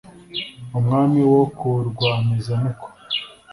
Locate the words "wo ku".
1.31-1.69